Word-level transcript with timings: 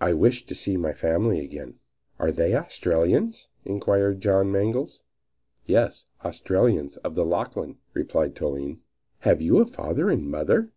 "I 0.00 0.14
wished 0.14 0.48
to 0.48 0.56
see 0.56 0.76
my 0.76 0.92
family 0.92 1.38
again." 1.44 1.78
"Are 2.18 2.32
they 2.32 2.56
Australians?" 2.56 3.46
inquired 3.64 4.18
John 4.18 4.50
Mangles. 4.50 5.02
"Yes, 5.64 6.06
Australians 6.24 6.96
of 6.96 7.14
the 7.14 7.24
Lachlan," 7.24 7.78
replied 7.94 8.34
Toline. 8.34 8.78
"Have 9.20 9.40
you 9.40 9.58
a 9.60 9.66
father 9.66 10.10
and 10.10 10.28
mother?" 10.28 10.68